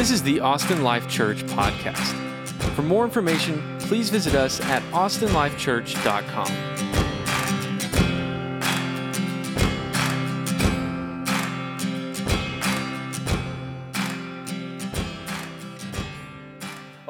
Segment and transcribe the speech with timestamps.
[0.00, 2.14] This is the Austin Life Church podcast.
[2.74, 6.46] For more information, please visit us at austinlifechurch.com.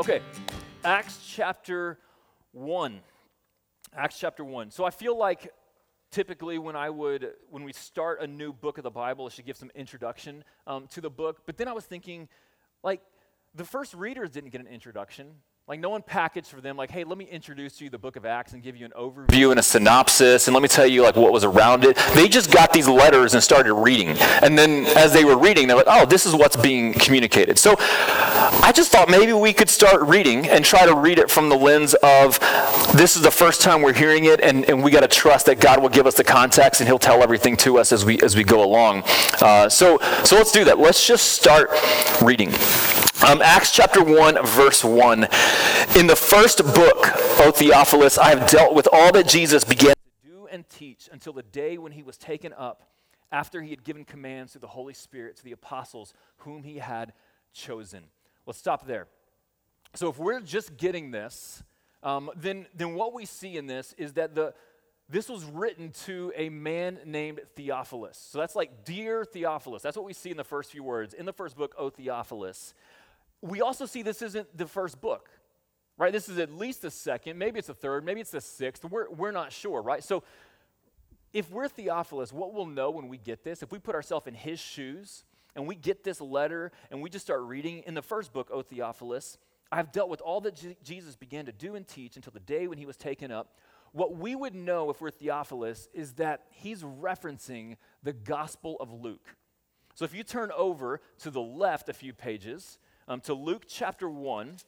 [0.01, 0.21] Okay,
[0.83, 1.97] Acts chapter
[2.51, 3.01] 1.
[3.95, 4.73] Acts chapter 1.
[4.73, 5.53] So I feel like
[6.11, 9.47] typically when I would, when we start a new book of the Bible, I should
[9.47, 11.43] give some introduction um, to the book.
[11.47, 12.29] But then I was thinking,
[12.83, 13.03] like,
[13.55, 15.27] the first readers didn't get an introduction.
[15.69, 18.27] Like, no one packaged for them, like, hey, let me introduce you the book of
[18.27, 21.15] Acts and give you an overview and a synopsis, and let me tell you, like,
[21.15, 21.97] what was around it.
[22.13, 24.19] They just got these letters and started reading.
[24.43, 27.57] And then as they were reading, they're like, oh, this is what's being communicated.
[27.57, 31.49] So I just thought maybe we could start reading and try to read it from
[31.49, 32.41] the lens of
[32.97, 35.61] this is the first time we're hearing it, and, and we got to trust that
[35.61, 38.35] God will give us the context and He'll tell everything to us as we, as
[38.35, 39.05] we go along.
[39.41, 40.81] Uh, so, so let's do that.
[40.81, 41.71] Let's just start
[42.21, 42.51] reading.
[43.23, 45.25] Um, Acts chapter 1, verse 1.
[45.99, 47.07] In the first book,
[47.39, 51.35] O Theophilus, I have dealt with all that Jesus began to do and teach until
[51.35, 52.91] the day when he was taken up,
[53.31, 57.13] after he had given commands through the Holy Spirit to the apostles whom he had
[57.53, 58.05] chosen.
[58.47, 59.07] Let's stop there.
[59.95, 61.63] So, if we're just getting this,
[62.03, 64.55] um, then, then what we see in this is that the,
[65.11, 68.17] this was written to a man named Theophilus.
[68.17, 69.83] So that's like, Dear Theophilus.
[69.83, 71.15] That's what we see in the first few words.
[71.15, 72.75] In the first book, O Theophilus
[73.43, 75.31] we also see this isn't the first book,
[75.97, 76.13] right?
[76.13, 78.85] This is at least the second, maybe it's the third, maybe it's the sixth.
[78.85, 80.05] We're, we're not sure, right?
[80.05, 80.23] So
[81.33, 84.35] if we're Theophilus, what we'll know when we get this, if we put ourselves in
[84.35, 85.25] his shoes
[85.55, 88.63] and we get this letter and we just start reading in the first book, O
[88.63, 89.39] Theophilus,
[89.73, 92.79] I've dealt with all that Jesus began to do and teach until the day when
[92.79, 93.57] he was taken up.
[93.93, 99.37] What we would know if we're Theophilus is that he's referencing the Gospel of Luke.
[99.95, 102.79] So if you turn over to the left a few pages,
[103.11, 104.59] um, to Luke chapter 1,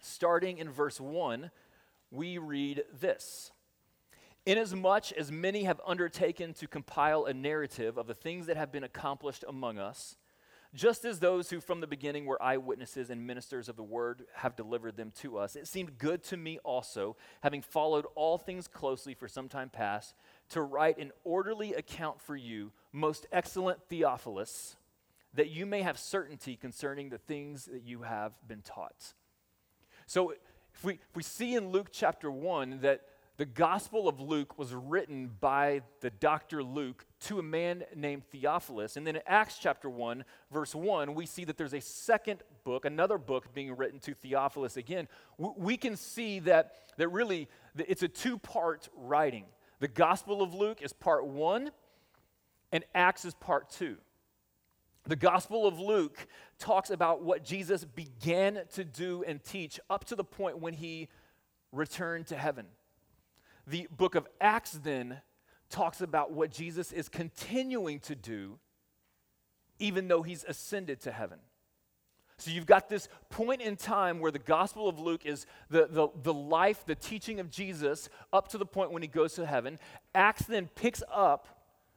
[0.00, 1.50] starting in verse 1,
[2.12, 3.50] we read this.
[4.46, 8.84] Inasmuch as many have undertaken to compile a narrative of the things that have been
[8.84, 10.16] accomplished among us,
[10.74, 14.54] just as those who from the beginning were eyewitnesses and ministers of the word have
[14.54, 19.12] delivered them to us, it seemed good to me also, having followed all things closely
[19.12, 20.14] for some time past,
[20.50, 24.76] to write an orderly account for you, most excellent Theophilus
[25.36, 29.14] that you may have certainty concerning the things that you have been taught.
[30.06, 30.32] So,
[30.74, 33.02] if we, if we see in Luke chapter 1 that
[33.38, 36.62] the Gospel of Luke was written by the Dr.
[36.62, 38.96] Luke to a man named Theophilus.
[38.96, 42.86] And then in Acts chapter 1, verse 1, we see that there's a second book,
[42.86, 45.06] another book being written to Theophilus again.
[45.36, 49.44] We can see that, that really it's a two part writing.
[49.80, 51.70] The Gospel of Luke is part one,
[52.72, 53.96] and Acts is part two.
[55.06, 56.26] The Gospel of Luke
[56.58, 61.08] talks about what Jesus began to do and teach up to the point when he
[61.72, 62.66] returned to heaven.
[63.66, 65.20] The book of Acts then
[65.70, 68.58] talks about what Jesus is continuing to do
[69.78, 71.38] even though he's ascended to heaven.
[72.38, 76.08] So you've got this point in time where the Gospel of Luke is the, the,
[76.22, 79.78] the life, the teaching of Jesus up to the point when he goes to heaven.
[80.14, 81.55] Acts then picks up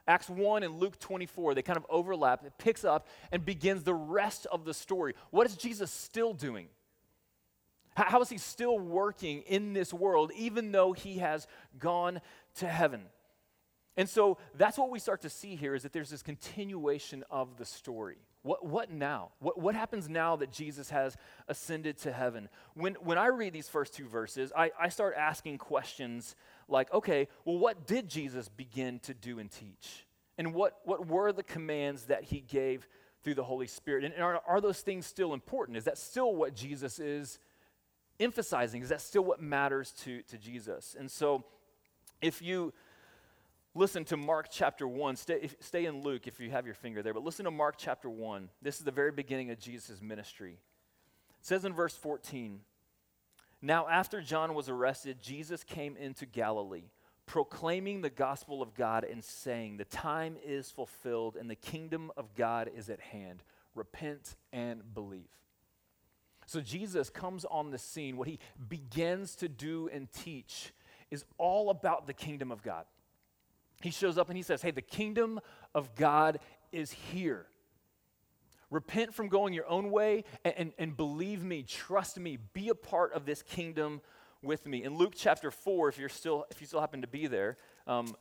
[0.09, 2.43] Acts 1 and Luke 24, they kind of overlap.
[2.43, 5.13] It picks up and begins the rest of the story.
[5.29, 6.67] What is Jesus still doing?
[7.95, 11.45] How is he still working in this world, even though he has
[11.77, 12.21] gone
[12.55, 13.01] to heaven?
[13.97, 17.57] And so that's what we start to see here is that there's this continuation of
[17.57, 18.17] the story.
[18.41, 19.31] What, what now?
[19.39, 22.49] What, what happens now that Jesus has ascended to heaven?
[22.73, 26.35] When, when I read these first two verses, I, I start asking questions
[26.69, 30.05] like, okay, well, what did Jesus begin to do and teach?
[30.37, 32.87] And what, what were the commands that he gave
[33.23, 34.05] through the Holy Spirit?
[34.05, 35.77] And are, are those things still important?
[35.77, 37.39] Is that still what Jesus is
[38.19, 38.81] emphasizing?
[38.81, 40.95] Is that still what matters to, to Jesus?
[40.97, 41.43] And so,
[42.21, 42.73] if you
[43.75, 47.01] listen to Mark chapter 1, stay, if, stay in Luke if you have your finger
[47.01, 48.49] there, but listen to Mark chapter 1.
[48.61, 50.57] This is the very beginning of Jesus' ministry.
[51.39, 52.59] It says in verse 14,
[53.61, 56.91] now, after John was arrested, Jesus came into Galilee,
[57.25, 62.33] proclaiming the gospel of God and saying, The time is fulfilled and the kingdom of
[62.35, 63.43] God is at hand.
[63.75, 65.29] Repent and believe.
[66.45, 68.15] So, Jesus comes on the scene.
[68.15, 68.39] What he
[68.69, 70.73] begins to do and teach
[71.11, 72.85] is all about the kingdom of God.
[73.81, 75.41] He shows up and he says, Hey, the kingdom
[75.75, 76.39] of God
[76.71, 77.45] is here.
[78.69, 82.75] Repent from going your own way and, and, and, believe me, trust me, be a
[82.75, 84.01] part of this kingdom
[84.41, 84.83] with me.
[84.83, 87.57] In Luke chapter 4, if, you're still, if you still happen to be there,
[87.87, 88.15] um,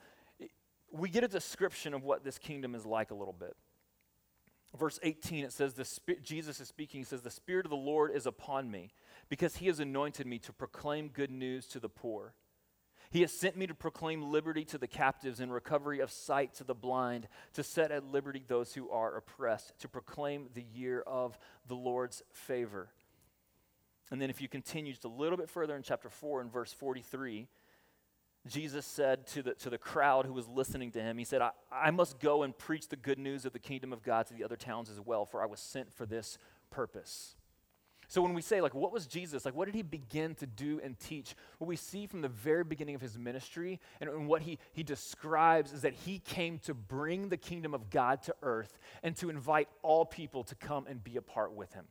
[0.91, 3.57] we get a description of what this kingdom is like a little bit.
[4.79, 5.87] verse 18, it says, the
[6.23, 7.01] Jesus is speaking.
[7.01, 8.91] He says, The Spirit of the Lord is upon me
[9.29, 12.33] because he has anointed me to proclaim good news to the poor.
[13.11, 16.65] He has sent me to proclaim liberty to the captives and recovery of sight to
[16.65, 21.39] the blind, to set at liberty those who are oppressed, to proclaim the year of
[21.67, 22.89] the Lord's favor.
[24.11, 26.73] And then, if you continue just a little bit further in chapter 4 and verse
[26.73, 27.47] 43,
[28.47, 31.51] Jesus said to the, to the crowd who was listening to him, He said, I,
[31.71, 34.45] I must go and preach the good news of the kingdom of God to the
[34.45, 36.39] other towns as well, for I was sent for this
[36.71, 37.37] purpose.
[38.09, 39.45] So when we say, like, what was Jesus?
[39.45, 41.35] Like, what did he begin to do and teach?
[41.59, 44.83] What we see from the very beginning of his ministry and, and what he, he
[44.83, 49.29] describes is that he came to bring the kingdom of God to earth and to
[49.29, 51.85] invite all people to come and be a part with him.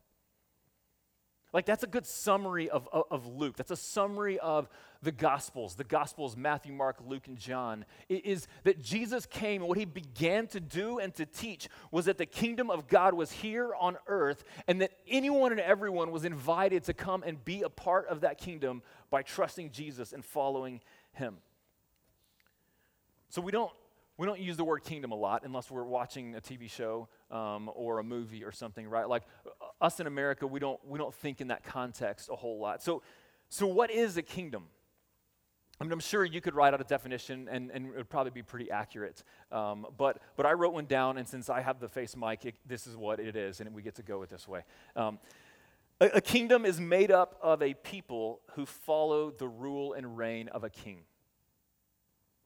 [1.58, 3.58] Like, that's a good summary of, of, of, Luke.
[3.58, 4.70] That's a summary of
[5.02, 5.74] the Gospels.
[5.74, 7.84] The Gospels, Matthew, Mark, Luke, and John.
[8.10, 12.06] It is that Jesus came and what he began to do and to teach was
[12.06, 16.26] that the kingdom of God was here on earth and that anyone and everyone was
[16.26, 20.80] invited to come and be a part of that kingdom by trusting Jesus and following
[21.14, 21.38] him.
[23.30, 23.72] So, we don't
[24.18, 27.70] we don't use the word kingdom a lot unless we're watching a TV show um,
[27.76, 29.08] or a movie or something, right?
[29.08, 29.24] Like
[29.80, 32.82] us in America, we don't, we don't think in that context a whole lot.
[32.82, 33.02] So,
[33.50, 34.66] so what is a kingdom?
[35.80, 38.32] I mean, I'm sure you could write out a definition and, and it would probably
[38.32, 39.24] be pretty accurate.
[39.52, 42.56] Um, but, but I wrote one down, and since I have the face mic, it,
[42.66, 44.64] this is what it is, and we get to go it this way.
[44.96, 45.20] Um,
[46.02, 50.48] a, a kingdom is made up of a people who follow the rule and reign
[50.48, 51.02] of a king.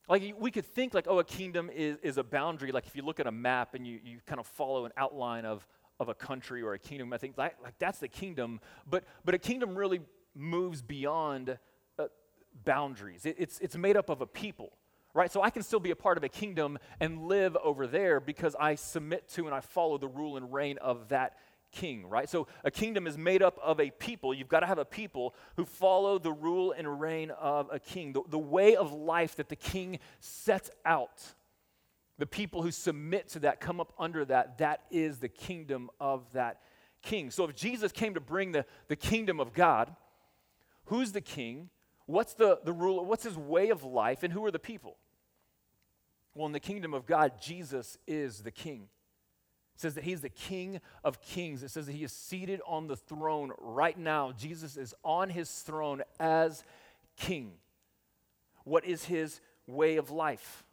[0.10, 2.74] Like we could think like, oh, a kingdom is, is a boundary.
[2.74, 5.46] Like if you look at a map and you, you kind of follow an outline
[5.46, 5.66] of,
[6.02, 8.60] of a country or a kingdom, I think like, like that's the kingdom.
[8.90, 10.02] But, but a kingdom really
[10.34, 11.60] moves beyond
[12.00, 12.06] uh,
[12.66, 13.28] boundaries.
[13.28, 14.72] It, it's, it's made up of a people,
[15.14, 15.32] right?
[15.32, 18.56] So I can still be a part of a kingdom and live over there because
[18.60, 21.38] I submit to and I follow the rule and reign of that
[21.72, 22.28] king, right?
[22.28, 24.34] So a kingdom is made up of a people.
[24.34, 28.14] You've got to have a people who follow the rule and reign of a king,
[28.14, 31.36] the, the way of life that the king sets out.
[32.22, 36.32] The people who submit to that, come up under that, that is the kingdom of
[36.34, 36.62] that
[37.02, 37.32] king.
[37.32, 39.96] So if Jesus came to bring the, the kingdom of God,
[40.86, 41.72] who's the king?
[42.06, 43.04] What's the, the rule?
[43.04, 44.22] What's his way of life?
[44.22, 44.98] And who are the people?
[46.36, 48.84] Well, in the kingdom of God, Jesus is the king.
[49.74, 51.64] It says that he's the King of Kings.
[51.64, 54.32] It says that he is seated on the throne right now.
[54.32, 56.64] Jesus is on his throne as
[57.18, 57.54] king.
[58.64, 60.64] What is his way of life?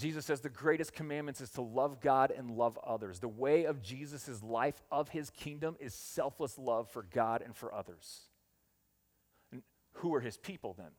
[0.00, 3.20] Jesus says the greatest commandments is to love God and love others.
[3.20, 7.74] The way of Jesus' life of his kingdom is selfless love for God and for
[7.74, 8.22] others.
[9.52, 9.62] And
[9.94, 10.92] who are his people then?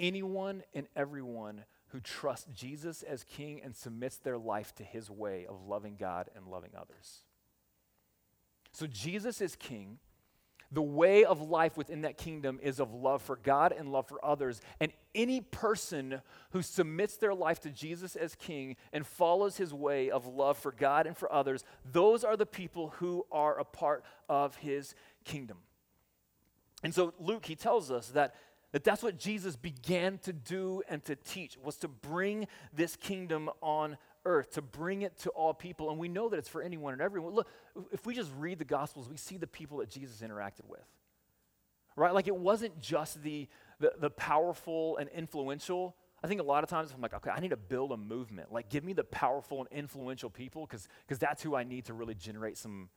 [0.00, 5.46] Anyone and everyone who trusts Jesus as king and submits their life to his way
[5.48, 7.20] of loving God and loving others.
[8.72, 9.98] So Jesus is king.
[10.72, 14.24] The way of life within that kingdom is of love for God and love for
[14.24, 14.60] others.
[14.78, 16.22] And any person
[16.52, 20.70] who submits their life to Jesus as king and follows his way of love for
[20.70, 24.94] God and for others, those are the people who are a part of his
[25.24, 25.58] kingdom.
[26.84, 28.34] And so Luke, he tells us that
[28.72, 33.50] that that's what Jesus began to do and to teach was to bring this kingdom
[33.60, 35.90] on earth, to bring it to all people.
[35.90, 37.34] And we know that it's for anyone and everyone.
[37.34, 37.48] Look,
[37.92, 40.84] if we just read the gospels, we see the people that Jesus interacted with.
[41.96, 42.14] Right?
[42.14, 43.48] Like it wasn't just the
[43.80, 45.96] the, the powerful and influential.
[46.22, 48.52] I think a lot of times I'm like, okay, I need to build a movement.
[48.52, 52.14] Like give me the powerful and influential people because that's who I need to really
[52.14, 52.90] generate some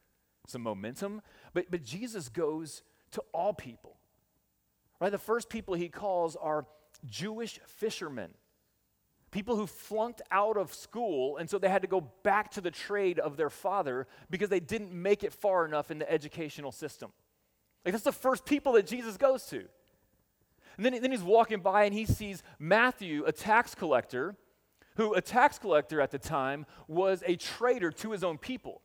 [0.46, 1.22] some momentum.
[1.54, 3.98] But but Jesus goes to all people.
[5.00, 5.10] Right?
[5.10, 6.66] The first people he calls are
[7.06, 8.32] Jewish fishermen.
[9.34, 12.70] People who flunked out of school, and so they had to go back to the
[12.70, 17.12] trade of their father because they didn't make it far enough in the educational system.
[17.84, 19.64] Like, that's the first people that Jesus goes to.
[20.78, 24.36] And then, then he's walking by and he sees Matthew, a tax collector,
[24.98, 28.82] who, a tax collector at the time, was a traitor to his own people.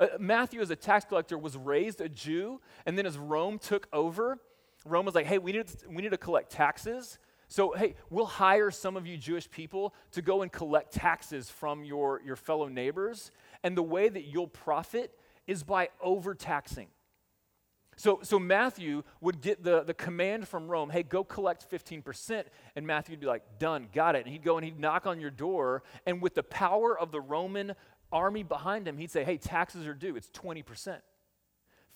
[0.00, 3.86] Uh, Matthew, as a tax collector, was raised a Jew, and then as Rome took
[3.92, 4.38] over,
[4.84, 7.20] Rome was like, hey, we need, to, we need to collect taxes.
[7.48, 11.84] So, hey, we'll hire some of you Jewish people to go and collect taxes from
[11.84, 13.30] your, your fellow neighbors.
[13.62, 15.12] And the way that you'll profit
[15.46, 16.88] is by overtaxing.
[17.98, 22.44] So, so Matthew would get the, the command from Rome, hey, go collect 15%.
[22.74, 24.24] And Matthew would be like, done, got it.
[24.24, 25.82] And he'd go and he'd knock on your door.
[26.04, 27.74] And with the power of the Roman
[28.12, 30.14] army behind him, he'd say, hey, taxes are due.
[30.14, 30.98] It's 20%.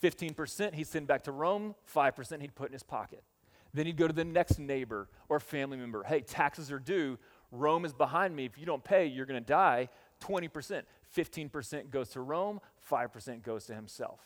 [0.03, 3.23] 15% he'd send back to Rome, 5% he'd put in his pocket.
[3.73, 6.03] Then he'd go to the next neighbor or family member.
[6.03, 7.19] Hey, taxes are due.
[7.53, 8.45] Rome is behind me.
[8.45, 9.89] If you don't pay, you're going to die.
[10.23, 10.83] 20%.
[11.17, 14.21] 15% goes to Rome, 5% goes to himself.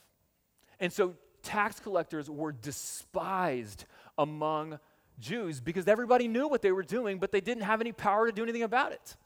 [0.80, 3.84] And so tax collectors were despised
[4.18, 4.78] among
[5.18, 8.32] Jews because everybody knew what they were doing, but they didn't have any power to
[8.32, 9.16] do anything about it.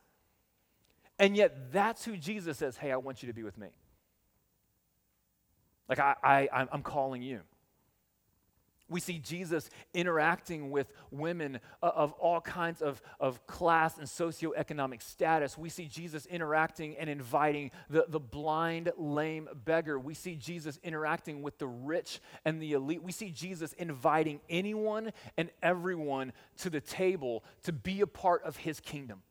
[1.19, 3.69] And yet, that's who Jesus says, Hey, I want you to be with me.
[5.89, 7.41] Like, I, I, I'm calling you.
[8.91, 15.59] We see Jesus interacting with women of all kinds of, of class and socioeconomic status.
[15.59, 19.99] We see Jesus interacting and inviting the, the blind, lame beggar.
[19.99, 23.03] We see Jesus interacting with the rich and the elite.
[23.03, 28.57] We see Jesus inviting anyone and everyone to the table to be a part of
[28.57, 29.23] his kingdom.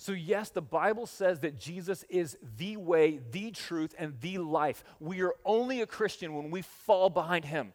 [0.00, 4.84] So, yes, the Bible says that Jesus is the way, the truth, and the life.
[5.00, 7.72] We are only a Christian when we fall behind him.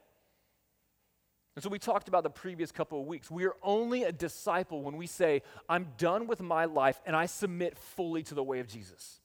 [1.56, 3.30] And so we talked about the previous couple of weeks.
[3.30, 7.28] We are only a disciple when we say, I'm done with my life and I
[7.28, 9.20] submit fully to the way of Jesus.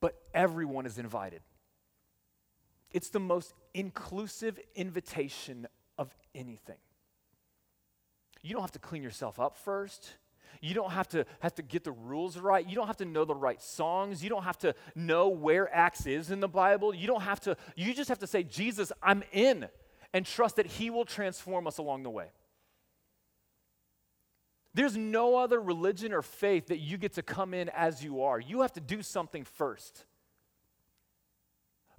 [0.00, 1.42] But everyone is invited.
[2.92, 6.78] It's the most inclusive invitation of anything.
[8.42, 10.14] You don't have to clean yourself up first.
[10.62, 12.66] You don't have to have to get the rules right.
[12.66, 14.24] You don't have to know the right songs.
[14.24, 16.94] You don't have to know where Acts is in the Bible.
[16.94, 19.68] You don't have to you just have to say, "Jesus, I'm in."
[20.12, 22.26] And trust that He will transform us along the way.
[24.72, 28.38] There's no other religion or faith that you get to come in as you are.
[28.38, 30.04] You have to do something first.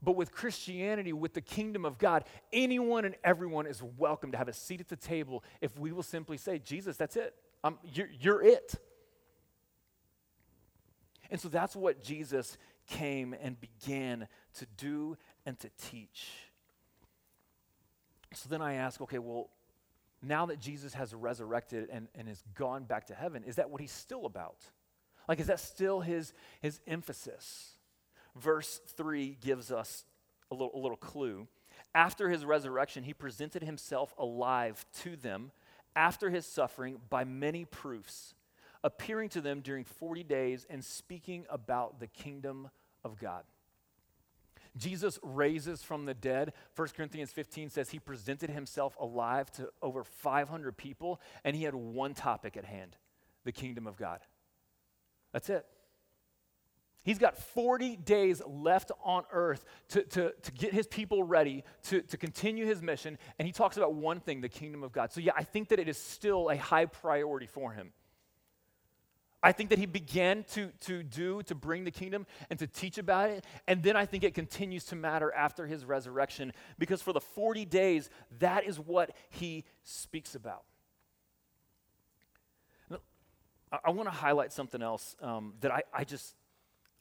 [0.01, 4.47] But with Christianity, with the kingdom of God, anyone and everyone is welcome to have
[4.47, 7.35] a seat at the table if we will simply say, Jesus, that's it.
[7.93, 8.73] you're, you're it.
[11.29, 16.27] And so that's what Jesus came and began to do and to teach.
[18.33, 19.49] So then I ask, okay, well,
[20.21, 23.81] now that Jesus has resurrected and, and has gone back to heaven, is that what
[23.81, 24.57] he's still about?
[25.27, 27.77] Like, is that still his, his emphasis?
[28.35, 30.05] Verse 3 gives us
[30.49, 31.47] a little, a little clue.
[31.93, 35.51] After his resurrection, he presented himself alive to them
[35.95, 38.33] after his suffering by many proofs,
[38.83, 42.69] appearing to them during 40 days and speaking about the kingdom
[43.03, 43.43] of God.
[44.77, 46.53] Jesus raises from the dead.
[46.75, 51.75] 1 Corinthians 15 says he presented himself alive to over 500 people, and he had
[51.75, 52.95] one topic at hand
[53.43, 54.19] the kingdom of God.
[55.33, 55.65] That's it.
[57.03, 62.01] He's got 40 days left on earth to, to, to get his people ready to,
[62.01, 65.11] to continue his mission, and he talks about one thing the kingdom of God.
[65.11, 67.91] So, yeah, I think that it is still a high priority for him.
[69.43, 72.97] I think that he began to, to do, to bring the kingdom and to teach
[72.97, 73.45] about it.
[73.67, 77.65] And then I think it continues to matter after his resurrection because for the 40
[77.65, 80.63] days, that is what he speaks about.
[83.71, 86.35] I, I want to highlight something else um, that I, I, just,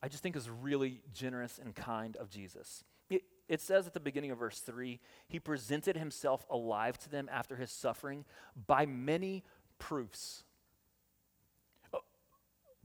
[0.02, 2.84] I just think is really generous and kind of Jesus.
[3.10, 7.28] It, it says at the beginning of verse 3 he presented himself alive to them
[7.30, 8.24] after his suffering
[8.66, 9.44] by many
[9.78, 10.44] proofs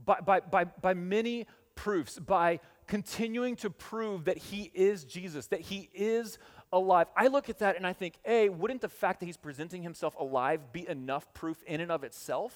[0.03, 5.61] by, by, by, by many proofs, by continuing to prove that he is Jesus, that
[5.61, 6.37] he is
[6.73, 7.07] alive.
[7.15, 10.15] I look at that and I think, A, wouldn't the fact that he's presenting himself
[10.19, 12.53] alive be enough proof in and of itself?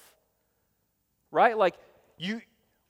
[1.30, 1.56] Right?
[1.56, 1.76] Like,
[2.18, 2.42] you.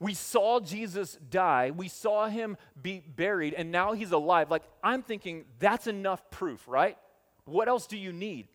[0.02, 4.50] We saw Jesus die, we saw him be buried, and now he's alive.
[4.50, 6.96] Like, I'm thinking that's enough proof, right?
[7.44, 8.48] What else do you need?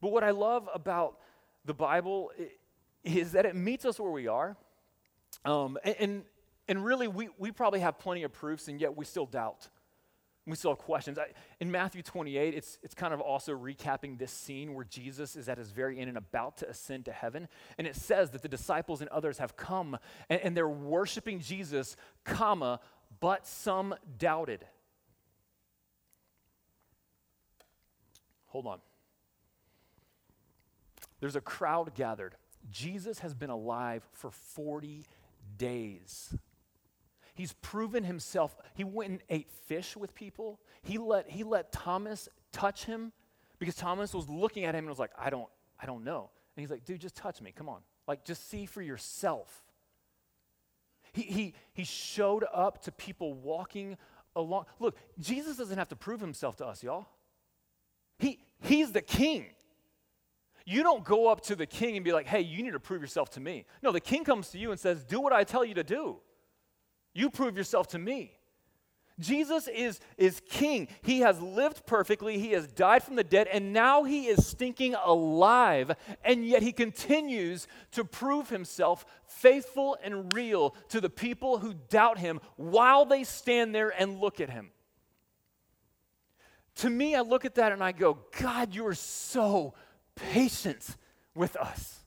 [0.00, 1.18] But what I love about
[1.66, 2.30] the Bible
[3.04, 4.56] is that it meets us where we are.
[5.44, 6.24] Um, and,
[6.68, 9.68] and, really, we, we probably have plenty of proofs, and yet we still doubt.
[10.46, 11.18] We still have questions.
[11.18, 15.48] I, in Matthew 28, it's, it's kind of also recapping this scene where Jesus is
[15.48, 17.48] at his very end and about to ascend to heaven.
[17.78, 19.98] And it says that the disciples and others have come
[20.28, 22.80] and, and they're worshiping Jesus, comma,
[23.20, 24.66] but some doubted.
[28.46, 28.78] Hold on.
[31.20, 32.36] There's a crowd gathered.
[32.70, 35.04] Jesus has been alive for 40
[35.56, 36.34] days.
[37.34, 38.56] He's proven himself.
[38.74, 40.60] He went and ate fish with people.
[40.82, 43.12] He let, he let Thomas touch him
[43.58, 45.48] because Thomas was looking at him and was like, I don't,
[45.80, 46.30] I don't know.
[46.56, 47.52] And he's like, dude, just touch me.
[47.52, 47.80] Come on.
[48.06, 49.64] Like, just see for yourself.
[51.12, 53.96] He, he, he showed up to people walking
[54.36, 54.66] along.
[54.78, 57.06] Look, Jesus doesn't have to prove himself to us, y'all.
[58.18, 59.46] He, he's the king.
[60.64, 63.02] You don't go up to the king and be like, hey, you need to prove
[63.02, 63.66] yourself to me.
[63.82, 66.16] No, the king comes to you and says, do what I tell you to do.
[67.12, 68.38] You prove yourself to me.
[69.20, 70.88] Jesus is, is king.
[71.02, 72.38] He has lived perfectly.
[72.38, 75.92] He has died from the dead, and now he is stinking alive.
[76.24, 82.18] And yet he continues to prove himself faithful and real to the people who doubt
[82.18, 84.70] him while they stand there and look at him.
[86.76, 89.74] To me, I look at that and I go, God, you are so
[90.16, 90.96] patient
[91.34, 92.00] with us.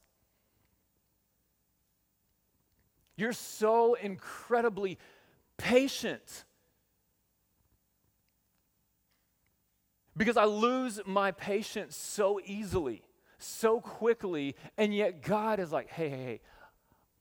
[3.16, 5.00] You're so incredibly
[5.58, 6.46] patient.
[10.18, 13.04] because I lose my patience so easily,
[13.38, 16.42] so quickly, and yet God is like, hey, hey, hey,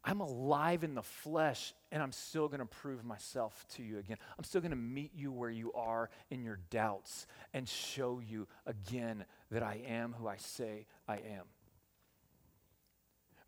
[0.02, 4.16] I'm alive in the flesh, and I'm still going to prove myself to you again.
[4.38, 8.47] I'm still going to meet you where you are in your doubts and show you
[8.66, 11.44] again that I am who I say I am.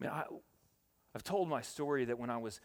[0.00, 0.24] I mean, I,
[1.14, 2.60] I've told my story that when I was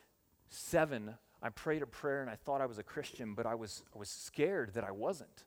[0.50, 3.84] seven, I prayed a prayer and I thought I was a Christian, but I was,
[3.96, 5.46] I was scared that I wasn't.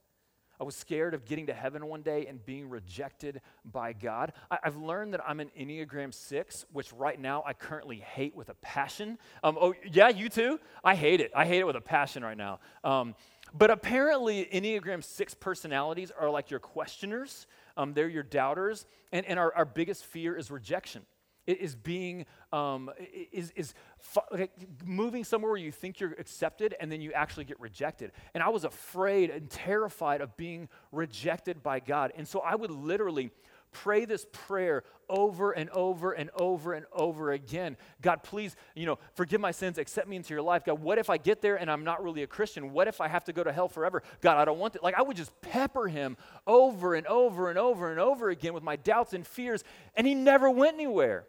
[0.60, 4.32] I was scared of getting to heaven one day and being rejected by God.
[4.50, 8.48] I, have learned that I'm an Enneagram 6, which right now I currently hate with
[8.48, 9.18] a passion.
[9.44, 10.58] Um, oh, yeah, you too?
[10.82, 11.30] I hate it.
[11.34, 12.60] I hate it with a passion right now.
[12.84, 13.14] Um,
[13.52, 17.46] but apparently, Enneagram 6 personalities are like your questioners,
[17.76, 21.02] um, they're your doubters, and, and our, our biggest fear is rejection.
[21.46, 22.90] It is being, um,
[23.32, 23.72] is, is
[24.84, 28.10] moving somewhere where you think you're accepted and then you actually get rejected.
[28.34, 32.12] And I was afraid and terrified of being rejected by God.
[32.16, 33.30] And so I would literally
[33.82, 37.76] pray this prayer over and over and over and over again.
[38.00, 40.64] God, please, you know, forgive my sins, accept me into your life.
[40.64, 42.72] God, what if I get there and I'm not really a Christian?
[42.72, 44.02] What if I have to go to hell forever?
[44.20, 44.82] God, I don't want it.
[44.82, 46.16] Like I would just pepper him
[46.46, 49.62] over and over and over and over again with my doubts and fears,
[49.94, 51.26] and he never went anywhere.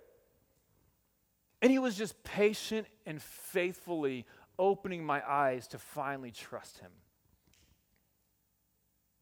[1.62, 4.26] And he was just patient and faithfully
[4.60, 6.92] opening my eyes to finally trust him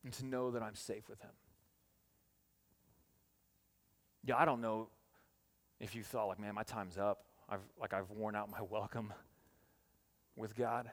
[0.03, 1.32] and to know that I'm safe with him.
[4.25, 4.88] Yeah, I don't know
[5.79, 7.25] if you thought like, man, my time's up.
[7.48, 9.13] I've like I've worn out my welcome
[10.36, 10.89] with God.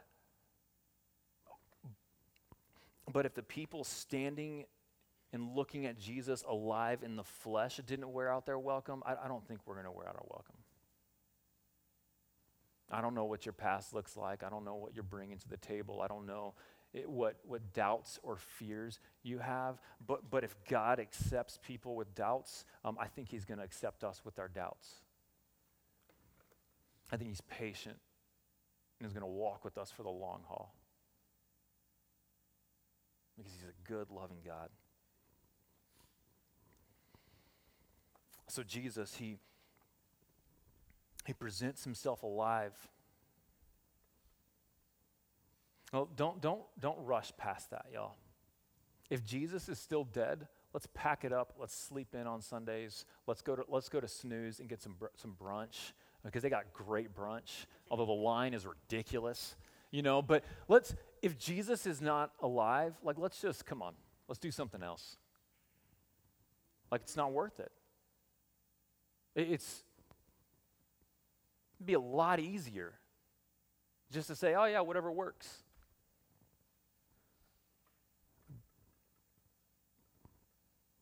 [3.11, 4.65] But if the people standing
[5.33, 9.29] and looking at Jesus alive in the flesh didn't wear out their welcome, I, I
[9.29, 10.57] don't think we're going to wear out our welcome.
[12.91, 14.43] I don't know what your past looks like.
[14.43, 16.03] I don't know what you're bringing to the table.
[16.03, 16.55] I don't know
[16.93, 19.81] it, what, what doubts or fears you have.
[20.07, 24.05] But, but if God accepts people with doubts, um, I think He's going to accept
[24.05, 24.97] us with our doubts.
[27.11, 27.97] I think He's patient
[28.99, 30.75] and is going to walk with us for the long haul.
[33.37, 34.69] Because He's a good, loving God.
[38.49, 39.39] So, Jesus, He
[41.25, 42.73] he presents himself alive.
[45.93, 48.17] Well, don't, don't, don't rush past that, y'all.
[49.11, 51.53] If Jesus is still dead, let's pack it up.
[51.59, 53.05] Let's sleep in on Sundays.
[53.27, 55.93] Let's go to, let's go to Snooze and get some, br- some brunch
[56.25, 59.57] because they got great brunch, although the line is ridiculous,
[59.91, 60.23] you know.
[60.23, 63.93] But let's, if Jesus is not alive, like, let's just, come on,
[64.29, 65.19] let's do something else.
[66.91, 67.73] Like, it's not worth it.
[69.35, 69.83] It's,
[71.79, 72.93] It'd be a lot easier
[74.13, 75.65] just to say, oh, yeah, whatever works.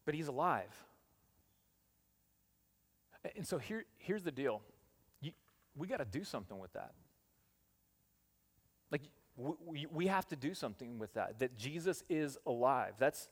[0.04, 0.74] But he's alive.
[3.36, 4.62] And so here, here's the deal
[5.20, 5.32] you,
[5.76, 6.92] we got to do something with that.
[8.90, 9.02] Like,
[9.36, 12.94] we, we have to do something with that, that Jesus is alive.
[12.98, 13.28] That's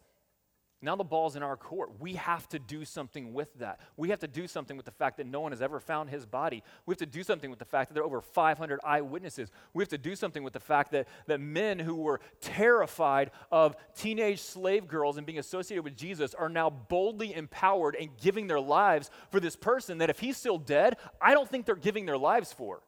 [0.81, 1.99] now the ball's in our court.
[1.99, 3.81] We have to do something with that.
[3.97, 6.25] We have to do something with the fact that no one has ever found his
[6.25, 6.62] body.
[6.87, 9.51] We have to do something with the fact that there are over 500 eyewitnesses.
[9.75, 13.75] We have to do something with the fact that, that men who were terrified of
[13.97, 18.61] teenage slave girls and being associated with Jesus are now boldly empowered and giving their
[18.61, 22.19] lives for this person that if he's still dead, I don't think they're giving their
[22.19, 22.83] lives for.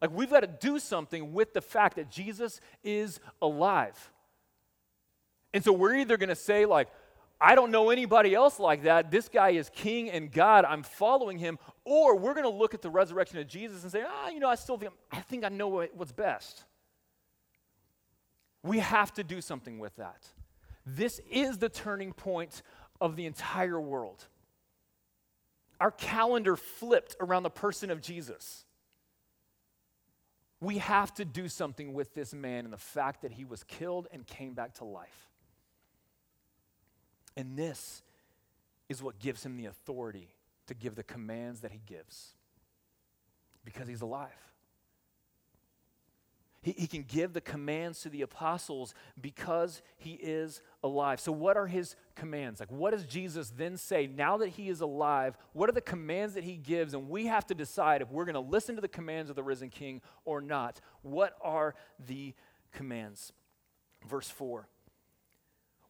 [0.00, 4.10] Like, we've got to do something with the fact that Jesus is alive.
[5.52, 6.88] And so we're either going to say, like,
[7.40, 9.10] I don't know anybody else like that.
[9.10, 10.64] This guy is king and God.
[10.64, 11.58] I'm following him.
[11.84, 14.48] Or we're going to look at the resurrection of Jesus and say, ah, you know,
[14.48, 16.64] I still think, I think I know what's best.
[18.62, 20.26] We have to do something with that.
[20.86, 22.62] This is the turning point
[23.00, 24.24] of the entire world.
[25.78, 28.64] Our calendar flipped around the person of Jesus.
[30.60, 34.08] We have to do something with this man and the fact that he was killed
[34.10, 35.28] and came back to life.
[37.36, 38.02] And this
[38.88, 40.28] is what gives him the authority
[40.66, 42.34] to give the commands that he gives
[43.64, 44.30] because he's alive.
[46.62, 51.20] He, he can give the commands to the apostles because he is alive.
[51.20, 52.58] So, what are his commands?
[52.58, 55.36] Like, what does Jesus then say now that he is alive?
[55.52, 56.94] What are the commands that he gives?
[56.94, 59.44] And we have to decide if we're going to listen to the commands of the
[59.44, 60.80] risen king or not.
[61.02, 62.34] What are the
[62.72, 63.32] commands?
[64.04, 64.68] Verse 4.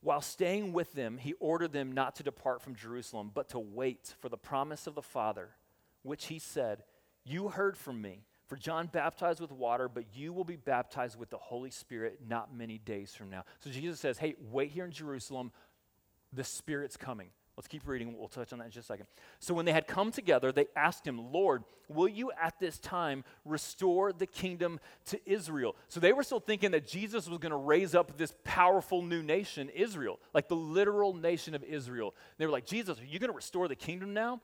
[0.06, 4.14] While staying with them, he ordered them not to depart from Jerusalem, but to wait
[4.20, 5.48] for the promise of the Father,
[6.04, 6.84] which he said,
[7.24, 8.22] You heard from me.
[8.46, 12.54] For John baptized with water, but you will be baptized with the Holy Spirit not
[12.54, 13.42] many days from now.
[13.58, 15.50] So Jesus says, Hey, wait here in Jerusalem.
[16.32, 17.30] The Spirit's coming.
[17.56, 18.18] Let's keep reading.
[18.18, 19.06] We'll touch on that in just a second.
[19.38, 23.24] So when they had come together, they asked him, Lord, will you at this time
[23.46, 25.74] restore the kingdom to Israel?
[25.88, 29.22] So they were still thinking that Jesus was going to raise up this powerful new
[29.22, 32.14] nation, Israel, like the literal nation of Israel.
[32.36, 34.42] They were like, Jesus, are you going to restore the kingdom now?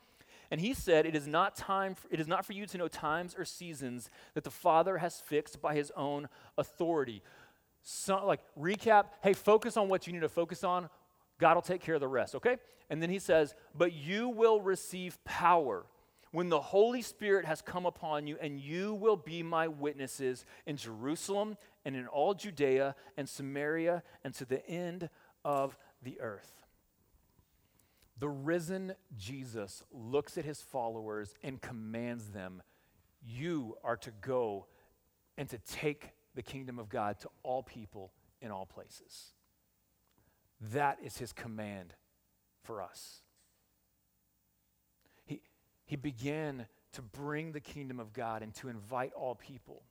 [0.51, 2.89] And he said, It is not time for, it is not for you to know
[2.89, 7.23] times or seasons that the Father has fixed by his own authority.
[7.83, 10.89] So, like recap, hey, focus on what you need to focus on.
[11.43, 12.57] God will take care of the rest, okay?
[12.89, 15.85] And then he says, But you will receive power
[16.31, 20.77] when the Holy Spirit has come upon you, and you will be my witnesses in
[20.77, 25.11] Jerusalem and in all Judea and Samaria and to the end
[25.45, 26.63] of the earth.
[28.19, 32.63] The risen Jesus looks at his followers and commands them,
[33.21, 34.67] You are to go
[35.37, 39.33] and to take the kingdom of God to all people in all places.
[40.71, 41.95] That is his command
[42.63, 43.23] for us.
[45.25, 45.41] He,
[45.85, 49.83] he began to bring the kingdom of God and to invite all people.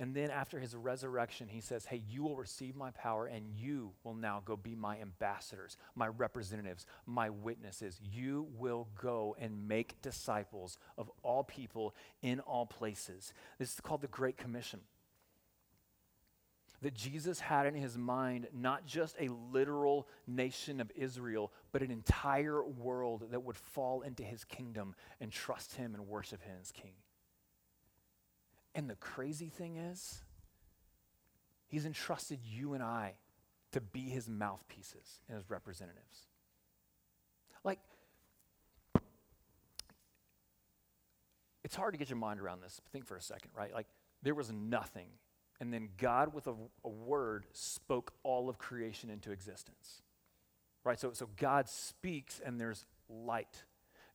[0.00, 3.92] And then after his resurrection, he says, Hey, you will receive my power, and you
[4.04, 7.98] will now go be my ambassadors, my representatives, my witnesses.
[8.00, 13.32] You will go and make disciples of all people in all places.
[13.58, 14.80] This is called the Great Commission.
[16.82, 21.90] That Jesus had in his mind not just a literal nation of Israel, but an
[21.90, 26.70] entire world that would fall into his kingdom and trust him and worship him as
[26.70, 26.92] king.
[28.74, 30.22] And the crazy thing is,
[31.66, 33.14] he's entrusted you and I
[33.72, 36.28] to be his mouthpieces and his representatives.
[37.64, 37.80] Like,
[41.64, 42.80] it's hard to get your mind around this.
[42.92, 43.74] Think for a second, right?
[43.74, 43.88] Like,
[44.22, 45.08] there was nothing,
[45.60, 50.02] and then God, with a, a word, spoke all of creation into existence.
[50.84, 50.98] Right?
[50.98, 53.64] So, so God speaks, and there's light.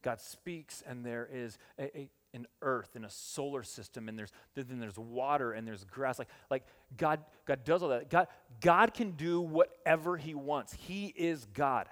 [0.02, 4.32] God speaks, and there is a, a an earth and a solar system and there's
[4.56, 6.64] then there's water and there's grass like like
[6.98, 8.28] god god does all that god
[8.60, 11.88] god can do whatever he wants he is god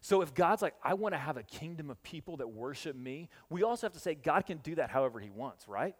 [0.00, 3.28] so if god's like i want to have a kingdom of people that worship me
[3.48, 5.94] we also have to say god can do that however he wants right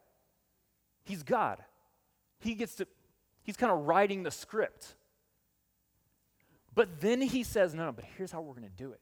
[1.05, 1.63] he's god
[2.41, 2.87] he gets to
[3.43, 4.95] he's kind of writing the script
[6.75, 9.01] but then he says no no but here's how we're going to do it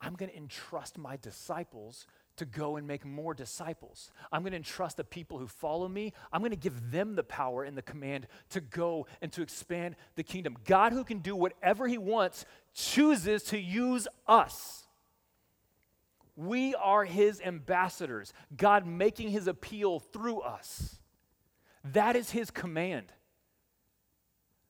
[0.00, 4.10] i'm going to entrust my disciples to go and make more disciples.
[4.30, 7.22] I'm going to entrust the people who follow me, I'm going to give them the
[7.22, 10.56] power and the command to go and to expand the kingdom.
[10.64, 14.86] God, who can do whatever He wants, chooses to use us.
[16.36, 20.98] We are His ambassadors, God making His appeal through us.
[21.84, 23.12] That is His command.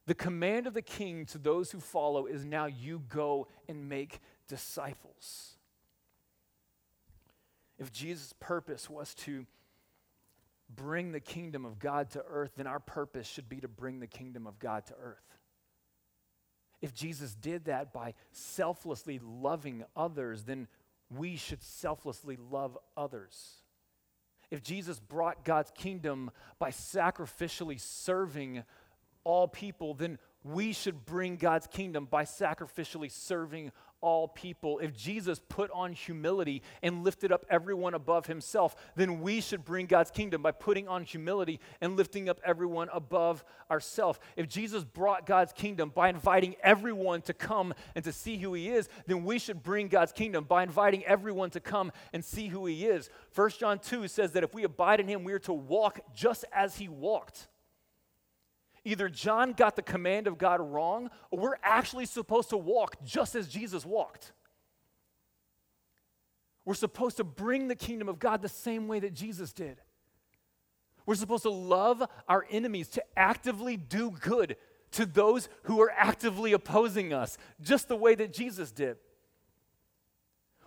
[0.07, 4.20] The command of the king to those who follow is now you go and make
[4.48, 5.57] disciples.
[7.79, 9.46] If Jesus' purpose was to
[10.75, 14.07] bring the kingdom of God to earth, then our purpose should be to bring the
[14.07, 15.38] kingdom of God to earth.
[16.81, 20.66] If Jesus did that by selflessly loving others, then
[21.11, 23.62] we should selflessly love others.
[24.53, 28.65] If Jesus brought God's kingdom by sacrificially serving
[29.25, 34.79] all people, then we should bring God's kingdom by sacrificially serving all people.
[34.81, 39.87] If Jesus put on humility and lifted up everyone above himself, then we should bring
[39.87, 44.19] God's kingdom by putting on humility and lifting up everyone above ourselves.
[44.37, 48.69] If Jesus brought God's kingdom by inviting everyone to come and to see who he
[48.69, 52.67] is, then we should bring God's kingdom by inviting everyone to come and see who
[52.67, 53.09] he is.
[53.35, 56.45] 1 John 2 says that if we abide in him, we are to walk just
[56.53, 57.49] as he walked.
[58.85, 63.35] Either John got the command of God wrong, or we're actually supposed to walk just
[63.35, 64.33] as Jesus walked.
[66.64, 69.81] We're supposed to bring the kingdom of God the same way that Jesus did.
[71.07, 74.57] We're supposed to love our enemies, to actively do good
[74.92, 78.99] to those who are actively opposing us, just the way that Jesus did.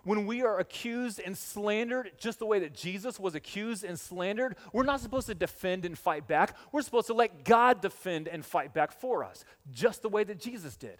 [0.05, 4.55] When we are accused and slandered just the way that Jesus was accused and slandered,
[4.71, 6.55] we're not supposed to defend and fight back.
[6.71, 10.39] We're supposed to let God defend and fight back for us, just the way that
[10.39, 10.99] Jesus did.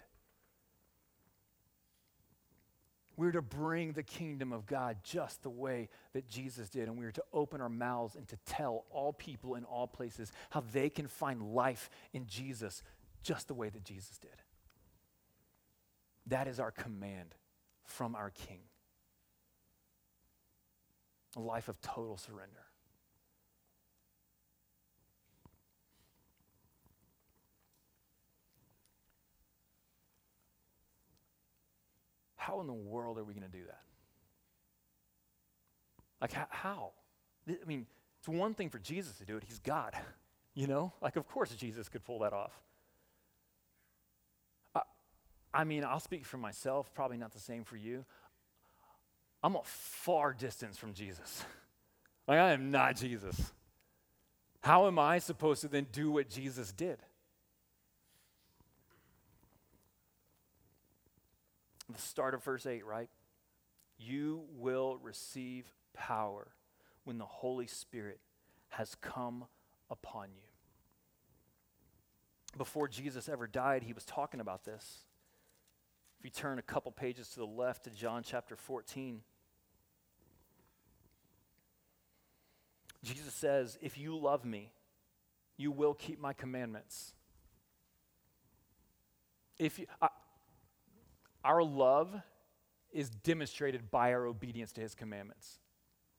[3.16, 6.88] We're to bring the kingdom of God just the way that Jesus did.
[6.88, 10.64] And we're to open our mouths and to tell all people in all places how
[10.72, 12.82] they can find life in Jesus
[13.22, 14.42] just the way that Jesus did.
[16.26, 17.34] That is our command
[17.84, 18.58] from our King
[21.36, 22.64] a life of total surrender.
[32.36, 33.80] How in the world are we going to do that?
[36.20, 36.92] Like, how?
[37.48, 37.86] I mean,
[38.18, 39.94] it's one thing for Jesus to do it, he's God.
[40.58, 40.94] You know?
[41.02, 42.58] Like, of course, Jesus could pull that off.
[44.74, 44.80] I,
[45.52, 48.06] I mean, I'll speak for myself, probably not the same for you.
[49.42, 51.44] I'm a far distance from Jesus.
[52.28, 53.52] Like, I am not Jesus.
[54.60, 56.98] How am I supposed to then do what Jesus did?
[61.88, 63.08] The start of verse 8, right?
[63.96, 66.48] You will receive power
[67.04, 68.18] when the Holy Spirit
[68.70, 69.44] has come
[69.88, 70.48] upon you.
[72.58, 75.04] Before Jesus ever died, he was talking about this.
[76.26, 79.20] You turn a couple pages to the left to John chapter 14,
[83.04, 84.72] Jesus says, If you love me,
[85.56, 87.14] you will keep my commandments.
[89.56, 90.08] If you, uh,
[91.44, 92.12] our love
[92.90, 95.60] is demonstrated by our obedience to his commandments.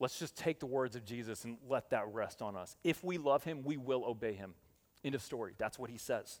[0.00, 2.78] Let's just take the words of Jesus and let that rest on us.
[2.82, 4.54] If we love him, we will obey him.
[5.04, 5.52] End of story.
[5.58, 6.40] That's what he says.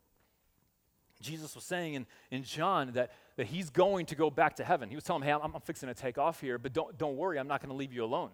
[1.21, 4.89] Jesus was saying in, in John that, that he's going to go back to heaven.
[4.89, 7.15] He was telling him, hey, I'm, I'm fixing to take off here, but don't, don't
[7.15, 8.29] worry, I'm not going to leave you alone.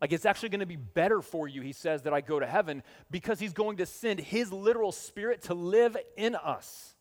[0.00, 2.46] Like it's actually going to be better for you, he says, that I go to
[2.46, 6.94] heaven because he's going to send his literal spirit to live in us,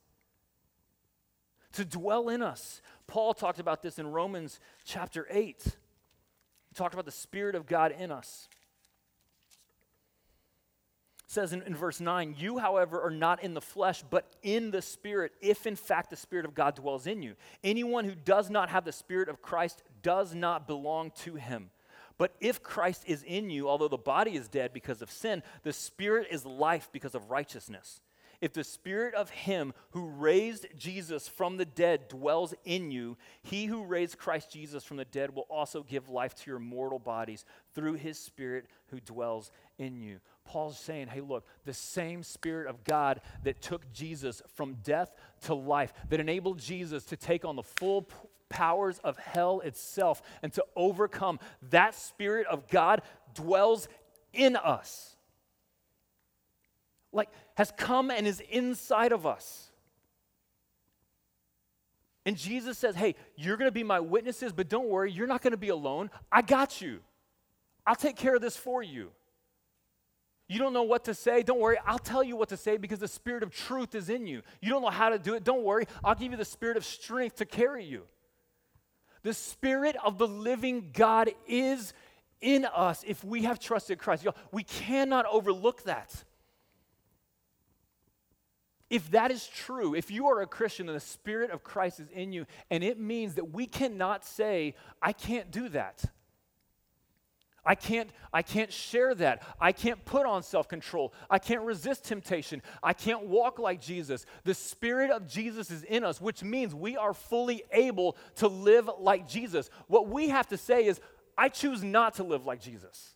[1.73, 2.81] to dwell in us.
[3.07, 5.63] Paul talked about this in Romans chapter 8.
[5.65, 8.47] He talked about the Spirit of God in us.
[11.33, 14.83] Says in, in verse 9, You, however, are not in the flesh, but in the
[14.83, 17.33] Spirit, if in fact the Spirit of God dwells in you.
[17.63, 21.71] Anyone who does not have the Spirit of Christ does not belong to him.
[22.19, 25.73] But if Christ is in you, although the body is dead because of sin, the
[25.73, 27.99] Spirit is life because of righteousness.
[28.39, 33.67] If the spirit of him who raised Jesus from the dead dwells in you, he
[33.67, 37.45] who raised Christ Jesus from the dead will also give life to your mortal bodies
[37.73, 40.19] through his spirit who dwells in you.
[40.45, 45.53] Paul's saying, hey, look, the same Spirit of God that took Jesus from death to
[45.53, 48.07] life, that enabled Jesus to take on the full
[48.49, 53.01] powers of hell itself and to overcome, that Spirit of God
[53.33, 53.87] dwells
[54.33, 55.13] in us
[57.13, 59.69] like has come and is inside of us.
[62.25, 65.41] And Jesus says, Hey, you're going to be my witnesses, but don't worry, you're not
[65.41, 66.09] going to be alone.
[66.31, 66.99] I got you.
[67.85, 69.11] I'll take care of this for you.
[70.47, 71.41] You don't know what to say?
[71.41, 71.77] Don't worry.
[71.85, 74.41] I'll tell you what to say because the spirit of truth is in you.
[74.61, 75.43] You don't know how to do it?
[75.43, 75.85] Don't worry.
[76.03, 78.03] I'll give you the spirit of strength to carry you.
[79.23, 81.93] The spirit of the living God is
[82.41, 84.27] in us if we have trusted Christ.
[84.51, 86.23] We cannot overlook that.
[88.89, 92.09] If that is true, if you are a Christian and the Spirit of Christ is
[92.09, 96.03] in you, and it means that we cannot say, I can't do that.
[97.65, 99.41] I can't, I can't share that.
[99.59, 101.13] I can't put on self control.
[101.29, 102.61] I can't resist temptation.
[102.81, 104.25] I can't walk like Jesus.
[104.43, 108.89] The Spirit of Jesus is in us, which means we are fully able to live
[108.99, 109.69] like Jesus.
[109.87, 110.99] What we have to say is,
[111.37, 113.15] I choose not to live like Jesus.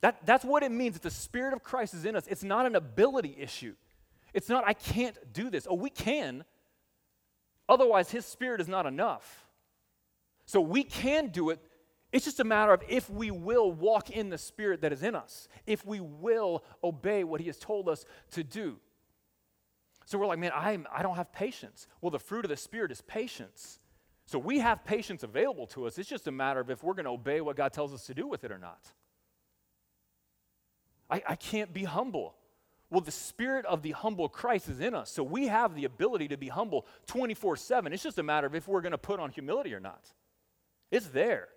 [0.00, 2.26] That, that's what it means that the Spirit of Christ is in us.
[2.28, 3.74] It's not an ability issue.
[4.34, 5.66] It's not, I can't do this.
[5.70, 6.44] Oh, we can.
[7.68, 9.46] Otherwise, His Spirit is not enough.
[10.44, 11.60] So we can do it.
[12.12, 15.14] It's just a matter of if we will walk in the Spirit that is in
[15.14, 18.76] us, if we will obey what He has told us to do.
[20.04, 21.88] So we're like, man, I'm, I don't have patience.
[22.00, 23.80] Well, the fruit of the Spirit is patience.
[24.26, 25.98] So we have patience available to us.
[25.98, 28.14] It's just a matter of if we're going to obey what God tells us to
[28.14, 28.80] do with it or not.
[31.10, 32.34] I, I can't be humble.
[32.90, 35.10] Well, the spirit of the humble Christ is in us.
[35.10, 37.92] So we have the ability to be humble 24 7.
[37.92, 40.12] It's just a matter of if we're going to put on humility or not.
[40.90, 41.48] It's there.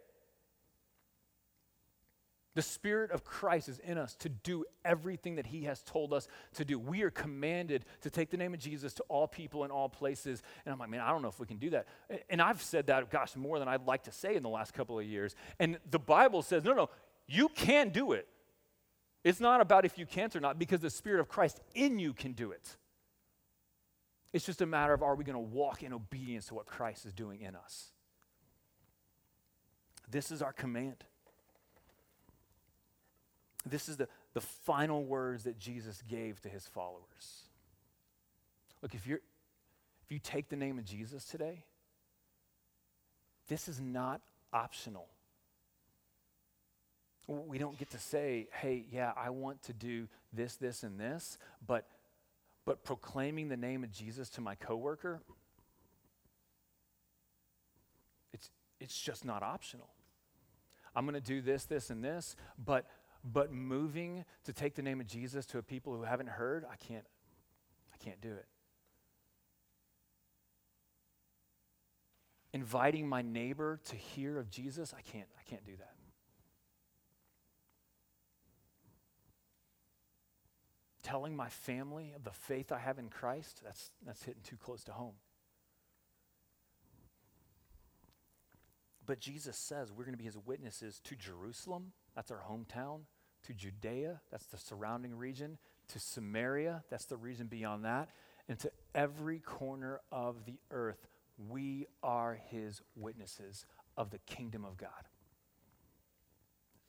[2.56, 6.28] The Spirit of Christ is in us to do everything that He has told us
[6.56, 6.80] to do.
[6.80, 10.42] We are commanded to take the name of Jesus to all people in all places.
[10.66, 11.88] And I'm like, man, I don't know if we can do that.
[12.30, 14.98] And I've said that, gosh, more than I'd like to say in the last couple
[14.98, 15.36] of years.
[15.60, 16.90] And the Bible says, no, no,
[17.28, 18.28] you can do it.
[19.24, 22.14] It's not about if you can't or not, because the Spirit of Christ in you
[22.14, 22.78] can do it.
[24.34, 27.06] It's just a matter of are we going to walk in obedience to what Christ
[27.06, 27.92] is doing in us?
[30.10, 31.04] This is our command.
[33.66, 37.44] This is the, the final words that Jesus gave to his followers.
[38.82, 39.20] Look, if you're
[40.06, 41.66] if you take the name of Jesus today,
[43.48, 45.08] this is not optional.
[47.28, 51.38] We don't get to say, hey, yeah, I want to do this, this, and this,
[51.66, 51.86] but
[52.66, 55.22] but proclaiming the name of Jesus to my coworker,
[58.34, 59.90] it's it's just not optional.
[60.96, 62.86] I'm going to do this, this, and this, but
[63.24, 66.76] but moving to take the name of Jesus to a people who haven't heard, I
[66.76, 67.06] can't,
[67.94, 68.46] I can't do it.
[72.54, 75.94] Inviting my neighbor to hear of Jesus, I can't, I can't do that.
[81.04, 84.84] Telling my family of the faith I have in Christ, that's, that's hitting too close
[84.86, 85.14] to home.
[89.10, 93.00] But Jesus says we're going to be his witnesses to Jerusalem, that's our hometown,
[93.48, 98.10] to Judea, that's the surrounding region, to Samaria, that's the region beyond that,
[98.48, 101.08] and to every corner of the earth.
[101.50, 103.66] We are his witnesses
[103.98, 104.92] of the kingdom of God.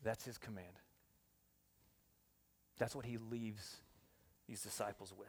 [0.04, 0.78] That's his command.
[2.78, 3.76] That's what he leaves
[4.46, 5.28] these disciples with.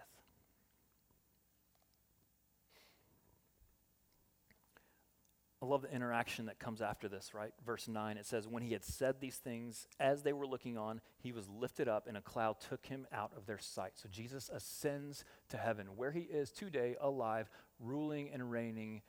[5.62, 7.54] I love the interaction that comes after this, right?
[7.64, 11.02] Verse 9, it says, When he had said these things, as they were looking on,
[11.20, 13.92] he was lifted up, and a cloud took him out of their sight.
[13.94, 17.48] So Jesus ascends to heaven, where he is today, alive,
[17.80, 19.04] ruling and reigning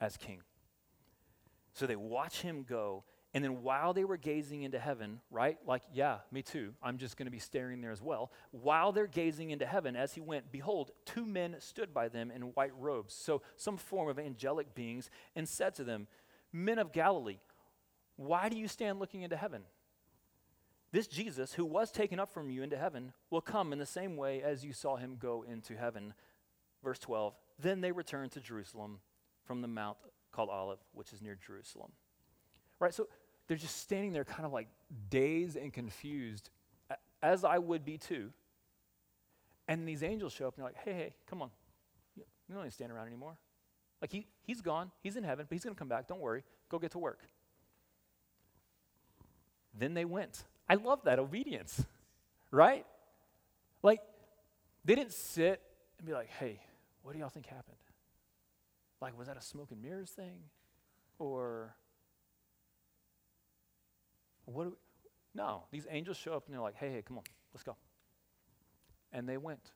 [0.00, 0.40] as king.
[1.74, 3.04] So they watch him go,
[3.36, 5.58] and then while they were gazing into heaven, right?
[5.66, 6.72] Like, yeah, me too.
[6.82, 8.32] I'm just going to be staring there as well.
[8.50, 12.54] While they're gazing into heaven, as he went, behold, two men stood by them in
[12.54, 16.06] white robes, so some form of angelic beings, and said to them,
[16.50, 17.40] Men of Galilee,
[18.16, 19.64] why do you stand looking into heaven?
[20.90, 24.16] This Jesus, who was taken up from you into heaven, will come in the same
[24.16, 26.14] way as you saw him go into heaven.
[26.82, 29.00] Verse 12 Then they returned to Jerusalem
[29.44, 29.98] from the mount
[30.32, 31.92] called Olivet, which is near Jerusalem.
[32.78, 33.08] Right, so
[33.46, 34.68] they're just standing there kind of like
[35.10, 36.50] dazed and confused,
[37.22, 38.30] as I would be too.
[39.68, 41.50] And these angels show up and they're like, hey, hey, come on.
[42.16, 43.36] You don't need to stand around anymore.
[44.00, 44.92] Like, he, he's gone.
[45.02, 46.06] He's in heaven, but he's going to come back.
[46.06, 46.44] Don't worry.
[46.68, 47.20] Go get to work.
[49.76, 50.44] Then they went.
[50.68, 51.84] I love that obedience,
[52.50, 52.86] right?
[53.82, 54.00] Like,
[54.84, 55.60] they didn't sit
[55.98, 56.60] and be like, hey,
[57.02, 57.76] what do y'all think happened?
[59.00, 60.38] Like, was that a smoke and mirrors thing?
[61.18, 61.74] Or
[64.46, 64.68] what
[65.34, 67.76] no, these angels show up and they're like, hey, hey, come on, let's go.
[69.12, 69.72] And they went.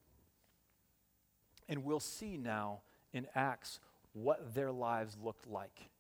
[1.69, 2.81] And we'll see now
[3.13, 3.79] in Acts
[4.13, 5.91] what their lives looked like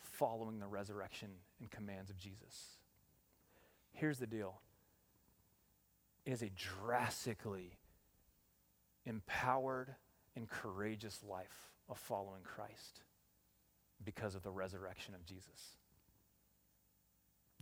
[0.00, 1.28] following the resurrection
[1.60, 2.78] and commands of Jesus.
[3.92, 4.60] Here's the deal
[6.24, 7.72] it is a drastically
[9.04, 9.94] empowered
[10.34, 13.02] and courageous life of following Christ
[14.04, 15.76] because of the resurrection of Jesus.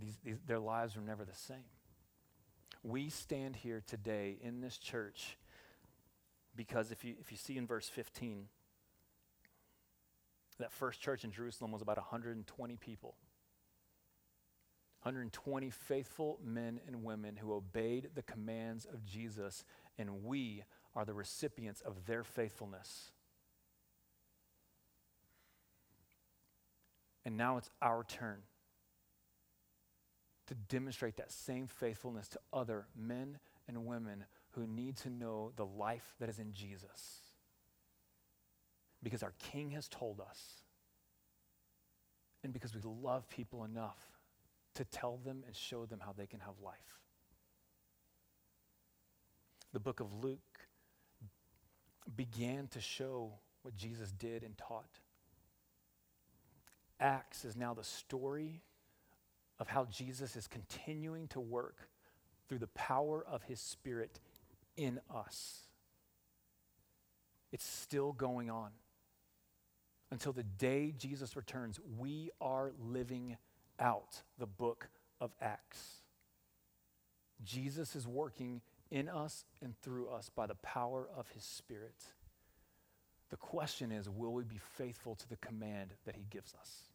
[0.05, 1.65] These, these, their lives were never the same.
[2.83, 5.39] We stand here today in this church
[6.55, 8.47] because if you, if you see in verse 15,
[10.59, 13.15] that first church in Jerusalem was about 120 people.
[15.03, 19.65] 120 faithful men and women who obeyed the commands of Jesus,
[19.99, 20.65] and we
[20.95, 23.11] are the recipients of their faithfulness.
[27.25, 28.43] And now it's our turn
[30.47, 35.65] to demonstrate that same faithfulness to other men and women who need to know the
[35.65, 37.21] life that is in Jesus.
[39.03, 40.63] Because our King has told us,
[42.43, 43.99] and because we love people enough
[44.75, 46.75] to tell them and show them how they can have life.
[49.73, 50.69] The book of Luke
[52.15, 53.33] began to show
[53.63, 55.01] what Jesus did and taught.
[57.01, 58.63] Acts is now the story
[59.59, 61.89] of how Jesus is continuing to work
[62.49, 64.21] through the power of his Spirit
[64.77, 65.61] in us.
[67.53, 68.71] It's still going on.
[70.11, 73.37] Until the day Jesus returns, we are living
[73.81, 74.89] out the book
[75.21, 76.03] of Acts.
[77.43, 82.05] Jesus is working in us and through us by the power of his Spirit.
[83.31, 86.94] The question is will we be faithful to the command that he gives us?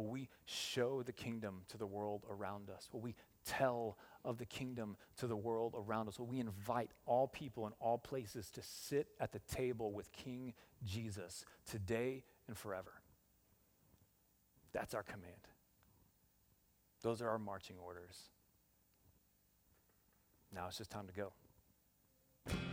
[0.00, 2.88] Will we show the kingdom to the world around us?
[2.90, 6.18] Will we tell of the kingdom to the world around us?
[6.18, 10.54] Will we invite all people in all places to sit at the table with King
[10.82, 12.92] Jesus today and forever?
[14.72, 15.48] That's our command.
[17.02, 18.30] Those are our marching orders.
[20.54, 22.70] Now it's just time to go.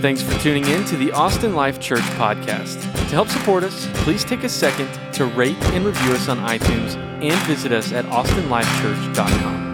[0.00, 2.80] Thanks for tuning in to the Austin Life Church podcast.
[2.82, 6.94] To help support us, please take a second to rate and review us on iTunes
[7.20, 9.67] and visit us at austinlifechurch.com.